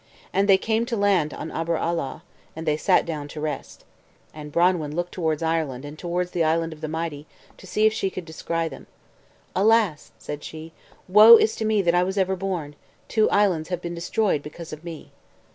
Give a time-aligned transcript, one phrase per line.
[0.33, 2.21] And they came to land on Aber Alaw,
[2.55, 3.85] and they sat down to rest.
[4.33, 7.27] And Branwen looked towards Ireland, and towards the Island of the Mighty,
[7.57, 8.87] to see if she could descry them.
[9.55, 10.71] "Alas!" said she,
[11.07, 12.75] "woe is me that I was ever born;
[13.07, 15.11] two islands have been destroyed because of me."